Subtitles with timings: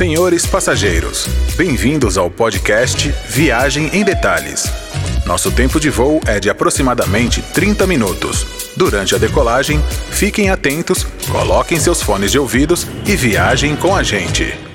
[0.00, 1.26] Senhores passageiros,
[1.58, 4.64] bem-vindos ao podcast Viagem em Detalhes.
[5.26, 8.46] Nosso tempo de voo é de aproximadamente 30 minutos.
[8.74, 9.78] Durante a decolagem,
[10.10, 14.69] fiquem atentos, coloquem seus fones de ouvidos e viajem com a gente.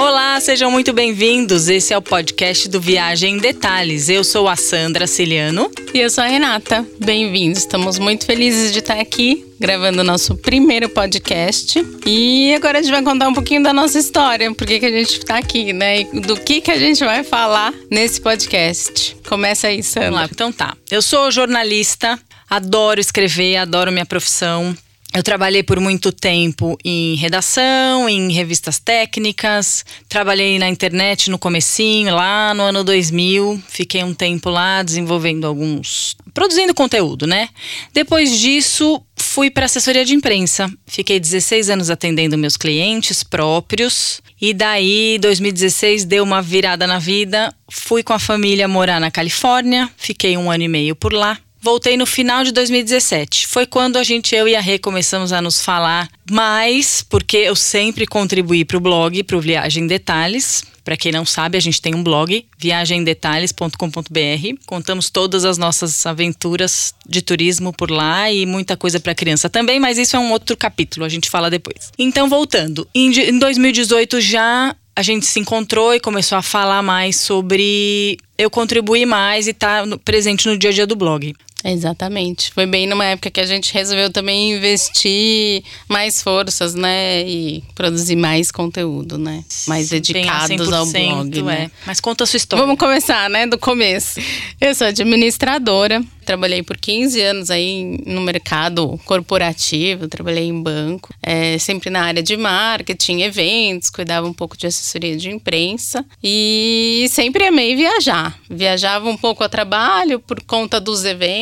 [0.00, 1.68] Olá, sejam muito bem-vindos.
[1.68, 4.08] Esse é o podcast do Viagem em Detalhes.
[4.08, 5.70] Eu sou a Sandra Ciliano.
[5.92, 6.86] E eu sou a Renata.
[6.98, 7.58] Bem-vindos.
[7.58, 11.84] Estamos muito felizes de estar aqui gravando o nosso primeiro podcast.
[12.06, 15.18] E agora a gente vai contar um pouquinho da nossa história, por que, a gente
[15.18, 16.00] está aqui, né?
[16.00, 19.18] E do que, que a gente vai falar nesse podcast.
[19.28, 20.08] Começa aí, Sandra.
[20.12, 20.74] Vamos lá, então tá.
[20.90, 24.74] Eu sou jornalista, adoro escrever, adoro minha profissão.
[25.12, 32.14] Eu trabalhei por muito tempo em redação, em revistas técnicas, trabalhei na internet no comecinho,
[32.14, 37.48] lá no ano 2000, fiquei um tempo lá desenvolvendo alguns, produzindo conteúdo, né?
[37.92, 40.72] Depois disso, fui para assessoria de imprensa.
[40.86, 47.52] Fiquei 16 anos atendendo meus clientes próprios e daí 2016 deu uma virada na vida,
[47.68, 51.36] fui com a família morar na Califórnia, fiquei um ano e meio por lá.
[51.62, 53.46] Voltei no final de 2017.
[53.46, 57.54] Foi quando a gente, eu e a Rê, começamos a nos falar mais, porque eu
[57.54, 60.64] sempre contribuí para o blog, para o Viagem Detalhes.
[60.82, 64.64] Para quem não sabe, a gente tem um blog, viagemdetalhes.com.br.
[64.64, 69.78] Contamos todas as nossas aventuras de turismo por lá e muita coisa para criança também,
[69.78, 71.92] mas isso é um outro capítulo, a gente fala depois.
[71.98, 78.18] Então, voltando, em 2018 já a gente se encontrou e começou a falar mais sobre
[78.36, 81.34] eu contribuir mais e estar tá presente no dia a dia do blog.
[81.64, 82.52] Exatamente.
[82.52, 87.22] Foi bem numa época que a gente resolveu também investir mais forças, né?
[87.26, 89.44] E produzir mais conteúdo, né?
[89.66, 91.42] Mais dedicados ao blog.
[91.42, 91.64] Né?
[91.64, 91.70] É.
[91.86, 92.64] Mas conta a sua história.
[92.64, 93.46] Vamos começar, né?
[93.46, 94.20] Do começo.
[94.60, 101.58] Eu sou administradora trabalhei por 15 anos aí no mercado corporativo, trabalhei em banco, é,
[101.58, 107.46] sempre na área de marketing, eventos, cuidava um pouco de assessoria de imprensa e sempre
[107.46, 108.38] amei viajar.
[108.48, 111.40] Viajava um pouco a trabalho por conta dos eventos,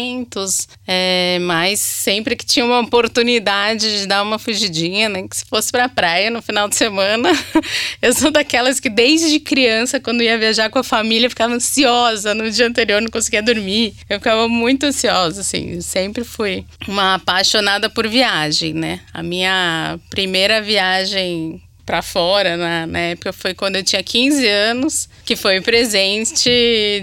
[0.87, 5.71] é, mas sempre que tinha uma oportunidade de dar uma fugidinha, né, que se fosse
[5.71, 7.31] para a praia no final de semana,
[8.01, 12.51] eu sou daquelas que desde criança, quando ia viajar com a família, ficava ansiosa no
[12.51, 13.95] dia anterior, não conseguia dormir.
[14.09, 15.81] Eu ficava muito ansiosa, assim.
[15.81, 19.01] Sempre fui uma apaixonada por viagem, né?
[19.13, 25.09] A minha primeira viagem para fora na, na, época foi quando eu tinha 15 anos,
[25.25, 26.51] que foi presente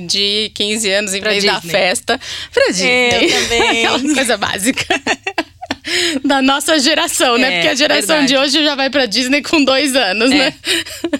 [0.05, 1.59] de 15 anos em pra vez Disney.
[1.59, 2.21] da festa
[2.53, 3.09] pra Disney.
[3.25, 3.85] Eu também.
[3.87, 5.01] Aquela coisa básica.
[6.23, 7.47] da nossa geração, né?
[7.47, 7.55] é, né?
[7.57, 8.27] Porque a geração verdade.
[8.27, 10.35] de hoje já vai para Disney com dois anos, é.
[10.35, 10.53] né?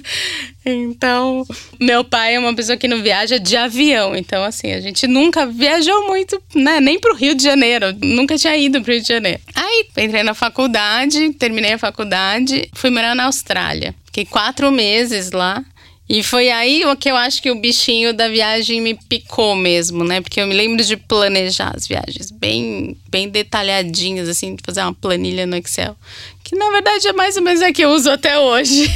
[0.65, 1.45] então,
[1.79, 4.15] meu pai é uma pessoa que não viaja de avião.
[4.15, 6.79] Então, assim, a gente nunca viajou muito, né?
[6.79, 7.95] Nem pro Rio de Janeiro.
[8.01, 9.39] Nunca tinha ido pro Rio de Janeiro.
[9.53, 13.93] Aí, entrei na faculdade, terminei a faculdade, fui morar na Austrália.
[14.05, 15.63] Fiquei quatro meses lá.
[16.07, 20.03] E foi aí o que eu acho que o bichinho da viagem me picou mesmo,
[20.03, 20.21] né?
[20.21, 24.94] Porque eu me lembro de planejar as viagens bem, bem detalhadinhas, assim, de fazer uma
[24.94, 25.97] planilha no Excel.
[26.44, 28.88] Que na verdade é mais ou menos a que eu uso até hoje.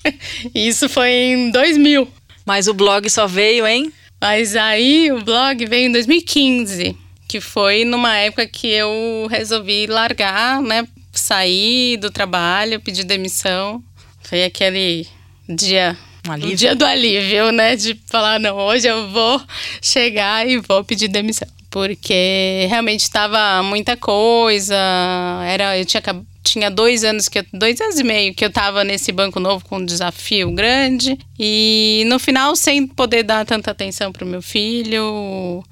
[0.54, 2.06] e isso foi em 2000.
[2.44, 3.90] Mas o blog só veio em?
[4.20, 6.94] Mas aí o blog veio em 2015,
[7.26, 10.86] que foi numa época que eu resolvi largar, né?
[11.12, 13.82] Sair do trabalho, pedir demissão.
[14.22, 15.06] Foi aquele
[15.48, 15.96] dia
[16.28, 16.54] um alívio.
[16.54, 17.76] O dia do alívio, né?
[17.76, 19.40] De falar, não, hoje eu vou
[19.80, 21.48] chegar e vou pedir demissão.
[21.70, 24.76] Porque realmente estava muita coisa.
[25.46, 26.02] Era, eu tinha,
[26.42, 29.64] tinha dois anos que eu, dois anos e meio que eu estava nesse banco novo
[29.64, 31.18] com um desafio grande.
[31.38, 35.62] E no final, sem poder dar tanta atenção para o meu filho.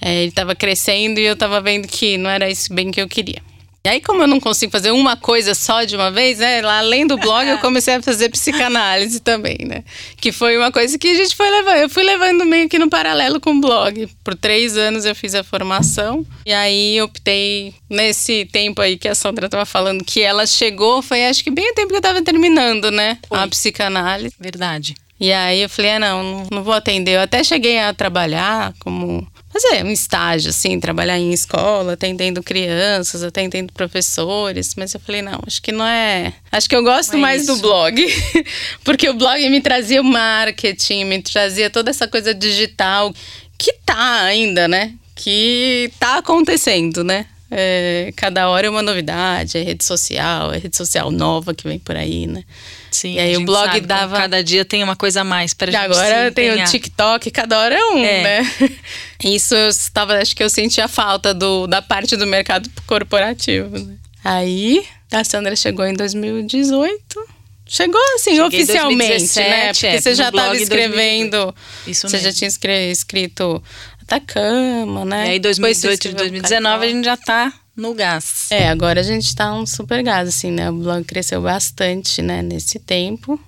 [0.00, 3.06] É, ele estava crescendo e eu estava vendo que não era isso bem que eu
[3.06, 3.40] queria.
[3.84, 6.62] E aí, como eu não consigo fazer uma coisa só de uma vez, né?
[6.62, 9.82] Lá, além do blog, eu comecei a fazer psicanálise também, né?
[10.20, 11.76] Que foi uma coisa que a gente foi levando.
[11.78, 14.08] Eu fui levando meio que no paralelo com o blog.
[14.22, 16.24] Por três anos eu fiz a formação.
[16.46, 21.26] E aí optei, nesse tempo aí que a Sandra estava falando, que ela chegou, foi
[21.26, 23.18] acho que bem o tempo que eu estava terminando, né?
[23.28, 23.36] Foi.
[23.36, 24.34] A psicanálise.
[24.38, 24.94] Verdade.
[25.18, 27.16] E aí eu falei, ah, não, não vou atender.
[27.16, 33.22] Eu até cheguei a trabalhar como fazer um estágio, assim, trabalhar em escola, atendendo crianças,
[33.22, 34.74] atendendo professores.
[34.76, 36.32] Mas eu falei, não, acho que não é.
[36.50, 37.54] Acho que eu gosto é mais isso.
[37.54, 38.02] do blog,
[38.82, 43.12] porque o blog me trazia o marketing, me trazia toda essa coisa digital
[43.58, 44.94] que tá ainda, né?
[45.14, 47.26] Que tá acontecendo, né?
[47.54, 51.78] É, cada hora é uma novidade, é rede social, é rede social nova que vem
[51.78, 52.44] por aí, né?
[52.90, 54.16] Sim, e aí o blog dava.
[54.16, 55.84] Cada dia tem uma coisa a mais pra e gente.
[55.84, 58.22] Agora tem o TikTok, cada hora é um, é.
[58.22, 58.72] né?
[59.22, 63.78] Isso eu estava, acho que eu sentia falta do, da parte do mercado corporativo.
[63.78, 63.96] Né?
[64.24, 69.72] Aí a Sandra chegou em 2018 Chegou assim, Cheguei oficialmente, 2017, né?
[69.72, 71.54] Porque é, você já estava escrevendo.
[71.86, 72.30] Isso você mesmo.
[72.30, 73.62] já tinha escrito
[74.02, 75.28] Atacama, né?
[75.28, 78.48] E aí, Depois você 2018 e escreveu 2019, a gente já tá no gás.
[78.50, 80.70] É, agora a gente tá um super gás, assim, né?
[80.70, 83.40] O blog cresceu bastante, né, nesse tempo.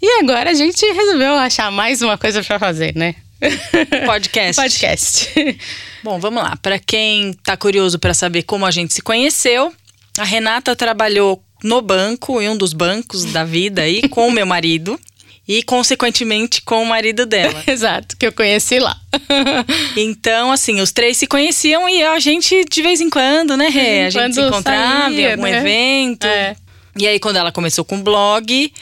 [0.00, 3.14] E agora a gente resolveu achar mais uma coisa pra fazer, né?
[4.06, 4.56] Podcast.
[4.60, 5.58] Podcast.
[6.02, 6.56] Bom, vamos lá.
[6.56, 9.72] Para quem tá curioso para saber como a gente se conheceu,
[10.18, 14.46] a Renata trabalhou no banco, em um dos bancos da vida aí, com o meu
[14.46, 15.00] marido.
[15.46, 17.62] E, consequentemente, com o marido dela.
[17.66, 18.96] Exato, que eu conheci lá.
[19.96, 24.06] Então, assim, os três se conheciam e a gente, de vez em quando, né, Rê?
[24.06, 25.58] A gente se encontrava em saía, algum né?
[25.58, 26.26] evento.
[26.26, 26.56] É.
[26.98, 28.72] E aí, quando ela começou com o blog,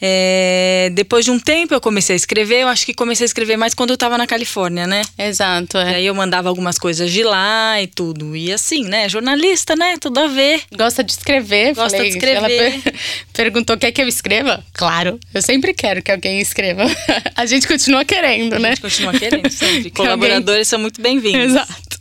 [0.00, 2.60] é, depois de um tempo eu comecei a escrever.
[2.62, 5.02] Eu acho que comecei a escrever mais quando eu tava na Califórnia, né?
[5.18, 5.94] Exato, E é.
[5.96, 8.36] aí eu mandava algumas coisas de lá e tudo.
[8.36, 9.08] E assim, né?
[9.08, 9.96] Jornalista, né?
[10.00, 10.62] Tudo a ver.
[10.76, 11.74] Gosta de escrever.
[11.74, 12.36] Gosta falei, de escrever.
[12.36, 12.48] Ela
[12.82, 12.94] per-
[13.32, 14.62] perguntou, quer que eu escreva?
[14.72, 16.84] Claro, eu sempre quero que alguém escreva.
[17.34, 18.70] A gente continua querendo, A né?
[18.70, 19.90] gente continua querendo sempre.
[19.96, 21.52] Que alguém- Colaboradores são muito bem-vindos.
[21.52, 22.00] Exato.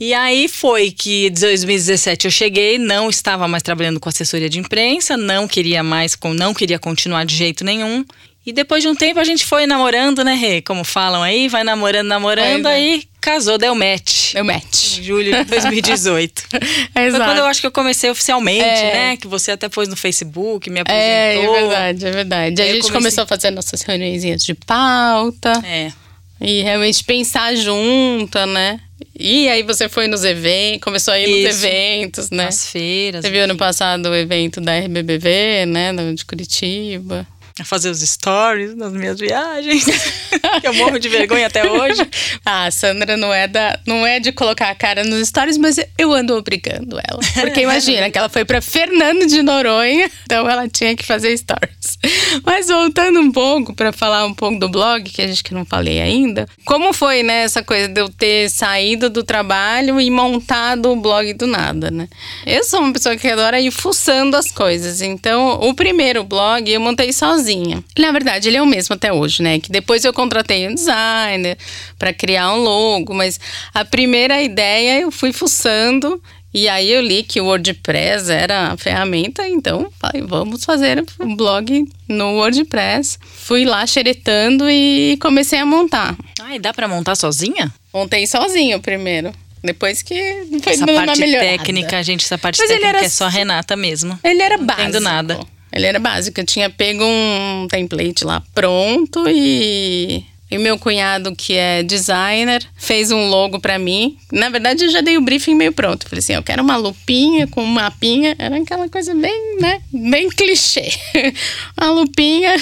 [0.00, 4.58] E aí foi que em 2017 eu cheguei, não estava mais trabalhando com assessoria de
[4.58, 8.02] imprensa, não queria mais, não queria continuar de jeito nenhum.
[8.46, 10.62] E depois de um tempo a gente foi namorando, né, Rê?
[10.62, 12.72] Como falam aí, vai namorando, namorando, é.
[12.74, 14.32] aí casou, deu match.
[14.32, 14.96] Deu match.
[14.98, 16.42] Em julho de 2018.
[16.94, 17.22] Foi Exato.
[17.24, 18.92] quando eu acho que eu comecei oficialmente, É.
[18.94, 19.16] né?
[19.18, 21.52] Que você até pôs no Facebook, me É, é apresentou.
[21.60, 22.62] verdade, é verdade.
[22.62, 25.92] A Aí eu gente comecei- começou a fazer nossas reuniõezinhas de pauta É.
[26.40, 28.80] e realmente pensar junta, né?
[29.18, 31.66] E aí você foi nos eventos, começou a ir nos Isso.
[31.66, 32.44] eventos, né?
[32.44, 33.24] Nas feiras.
[33.24, 35.92] Você viu ano passado o evento da RBBV, né?
[36.14, 37.26] De Curitiba.
[37.60, 39.84] A fazer os stories nas minhas viagens.
[40.64, 42.00] eu morro de vergonha até hoje.
[42.42, 45.76] Ah, a Sandra não é, da, não é de colocar a cara nos stories, mas
[45.98, 47.20] eu ando obrigando ela.
[47.34, 51.98] Porque imagina que ela foi pra Fernando de Noronha, então ela tinha que fazer stories.
[52.44, 55.64] Mas voltando um pouco para falar um pouco do blog, que a gente que não
[55.66, 56.48] falei ainda.
[56.64, 61.32] Como foi, né, essa coisa de eu ter saído do trabalho e montado o blog
[61.34, 62.08] do nada, né?
[62.46, 65.02] Eu sou uma pessoa que adora ir fuçando as coisas.
[65.02, 67.49] Então, o primeiro blog eu montei sozinha.
[67.98, 69.58] Na verdade, ele é o mesmo até hoje, né?
[69.58, 71.56] Que depois eu contratei um designer
[71.98, 73.38] para criar um logo, mas
[73.74, 76.20] a primeira ideia eu fui fuçando
[76.52, 81.36] e aí eu li que o WordPress era a ferramenta, então falei, vamos fazer um
[81.36, 83.18] blog no WordPress.
[83.22, 86.16] Fui lá xeretando e comecei a montar.
[86.40, 87.72] Ai, dá pra montar sozinha?
[87.94, 89.32] Montei sozinho primeiro.
[89.62, 90.14] Depois que
[90.62, 94.18] foi Essa parte técnica, gente, essa parte Mas técnica era é só a Renata mesmo.
[94.24, 94.88] Ele era Não básico.
[94.88, 95.40] entendo nada.
[95.72, 96.40] Ele era básico.
[96.40, 100.24] Eu tinha pego um template lá pronto e.
[100.50, 104.18] E meu cunhado, que é designer, fez um logo pra mim.
[104.32, 106.08] Na verdade, eu já dei o briefing meio pronto.
[106.08, 108.34] Falei assim: eu quero uma lupinha com um mapinha.
[108.36, 109.80] Era aquela coisa bem, né?
[109.92, 110.90] Bem clichê.
[111.80, 112.60] uma lupinha,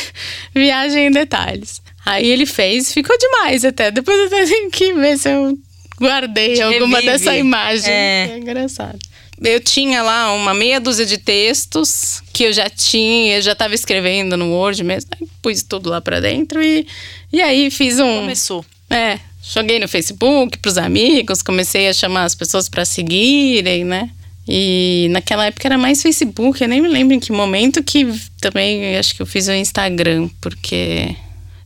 [0.54, 1.80] viagem em detalhes.
[2.04, 3.90] Aí ele fez, ficou demais até.
[3.90, 5.58] Depois eu tenho que ver se eu
[5.98, 7.12] guardei Te alguma revive.
[7.12, 7.90] dessa imagem.
[7.90, 8.30] É.
[8.32, 8.98] é engraçado.
[9.42, 13.74] Eu tinha lá uma meia dúzia de textos que eu já tinha, eu já estava
[13.74, 15.10] escrevendo no Word mesmo.
[15.18, 16.86] Aí pus tudo lá para dentro e,
[17.32, 18.20] e aí fiz um.
[18.20, 18.64] Começou.
[18.90, 24.10] É, joguei no Facebook pros amigos, comecei a chamar as pessoas para seguirem, né?
[24.48, 28.06] E naquela época era mais Facebook, eu nem me lembro em que momento que
[28.40, 31.14] também acho que eu fiz o Instagram, porque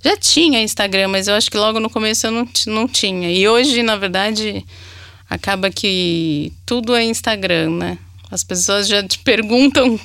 [0.05, 3.31] já tinha Instagram, mas eu acho que logo no começo eu não, não tinha.
[3.31, 4.65] E hoje, na verdade,
[5.35, 7.99] acaba que tudo é Instagram, né?
[8.31, 9.99] As pessoas já te perguntam.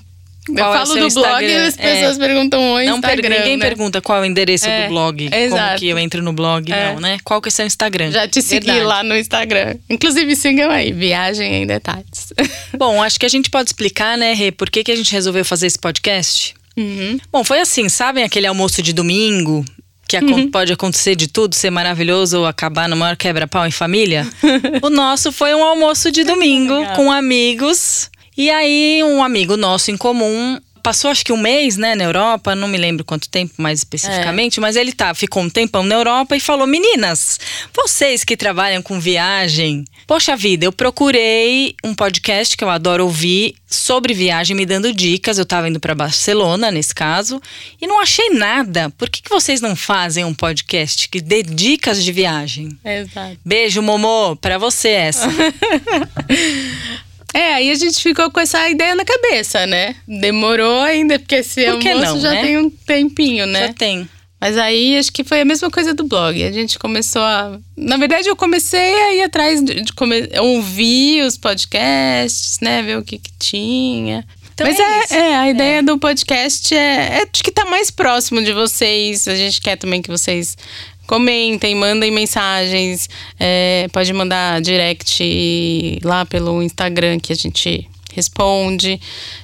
[0.48, 1.68] Qual é eu o falo seu do blog e Instagram?
[1.68, 2.20] as pessoas É.
[2.26, 3.38] perguntam o Não per- Instagram.
[3.40, 3.66] ninguém né?
[3.66, 5.30] pergunta qual é o endereço É, do blog.
[5.30, 5.80] Como exato.
[5.80, 6.94] que eu entro no blog, É.
[6.94, 7.18] não, né?
[7.24, 8.12] Qual que é o seu Instagram?
[8.12, 8.86] Já te segui Verdade.
[8.86, 9.76] lá no Instagram.
[9.90, 12.32] Inclusive, sigam aí, Viagem em Detalhes.
[12.78, 15.44] Bom, acho que a gente pode explicar, né, Rê, por que, que a gente resolveu
[15.44, 16.54] fazer esse podcast?
[16.78, 17.18] Uhum.
[17.30, 19.66] Bom, foi assim, sabem aquele almoço de domingo?
[20.08, 20.50] Que Uhum.
[20.50, 24.26] pode acontecer de tudo, ser maravilhoso ou acabar no maior quebra-pau em família?
[24.82, 28.10] o nosso foi um almoço de domingo com amigos.
[28.38, 32.56] E aí, um amigo nosso em comum passou acho que um mês, né, na Europa,
[32.56, 36.38] não me lembro quanto tempo mais especificamente, mas ele tá, ficou um tempão na Europa
[36.38, 37.38] e falou: "Meninas,
[37.76, 43.56] vocês que trabalham com viagem, poxa vida, eu procurei um podcast que eu adoro ouvir
[43.70, 45.38] sobre viagem, me dando dicas.
[45.38, 47.42] Eu tava indo para Barcelona nesse caso
[47.82, 48.90] e não achei nada.
[48.92, 53.38] Por que, que vocês não fazem um podcast que dê dicas de viagem?" Exato.
[53.44, 55.28] Beijo, Momô, pra você essa.
[57.38, 59.96] É, aí a gente ficou com essa ideia na cabeça, né?
[60.08, 62.42] Demorou ainda, porque esse Por almoço não, já né?
[62.42, 63.68] tem um tempinho, né?
[63.68, 64.10] Já tem.
[64.42, 66.44] Mas aí acho que foi a mesma coisa do blog.
[66.44, 67.60] A gente começou a.
[67.76, 72.82] Na verdade, eu comecei a ir atrás de, de come- ouvir os podcasts, né?
[72.82, 74.26] Ver o que, que tinha.
[74.56, 75.82] Então Mas é, é, é a ideia é.
[75.84, 79.28] do podcast é, é de que tá mais próximo de vocês.
[79.28, 80.58] A gente quer também que vocês
[81.08, 83.10] comentem, mandem mensagens.
[83.40, 89.00] É, pode mandar direct lá pelo Instagram que a gente responde.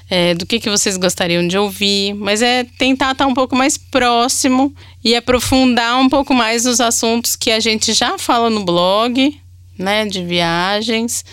[0.10, 2.14] É, do que, que vocês gostariam de ouvir.
[2.14, 7.36] Mas é tentar estar um pouco mais próximo e aprofundar um pouco mais os assuntos
[7.36, 9.40] que a gente já fala no blog,
[9.78, 10.06] né?
[10.06, 11.24] De viagens.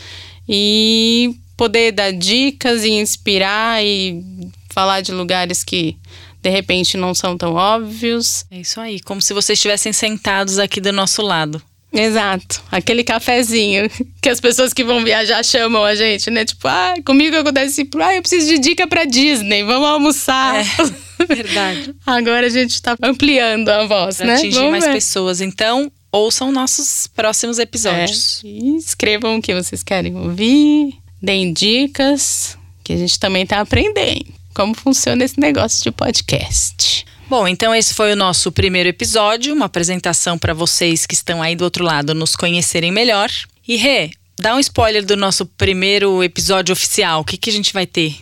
[0.48, 4.24] E poder dar dicas e inspirar e
[4.70, 5.96] falar de lugares que
[6.42, 8.44] de repente não são tão óbvios.
[8.50, 11.62] É isso aí, como se vocês estivessem sentados aqui do nosso lado.
[11.92, 13.90] Exato, aquele cafezinho
[14.22, 16.44] que as pessoas que vão viajar chamam a gente, né?
[16.44, 20.64] Tipo, ah, comigo acontece tipo, ah, eu preciso de dica para Disney, vamos almoçar.
[20.64, 20.64] É,
[21.26, 21.92] verdade.
[22.06, 24.34] Agora a gente tá ampliando a voz, pra né?
[24.34, 24.92] atingir vamos mais ver.
[24.92, 25.40] pessoas.
[25.40, 28.40] Então, ouçam nossos próximos episódios.
[28.44, 33.60] É, e escrevam o que vocês querem ouvir, deem dicas, que a gente também está
[33.60, 37.04] aprendendo como funciona esse negócio de podcast.
[37.28, 41.54] Bom, então esse foi o nosso primeiro episódio, uma apresentação para vocês que estão aí
[41.54, 43.30] do outro lado nos conhecerem melhor.
[43.68, 47.20] E Rê, dá um spoiler do nosso primeiro episódio oficial.
[47.20, 48.16] O que, que a gente vai ter?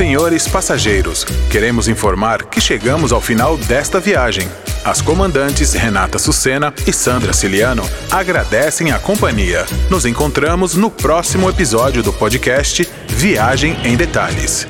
[0.01, 4.49] Senhores passageiros, queremos informar que chegamos ao final desta viagem.
[4.83, 9.67] As comandantes Renata Sucena e Sandra Ciliano agradecem a companhia.
[9.91, 14.67] Nos encontramos no próximo episódio do podcast Viagem em Detalhes.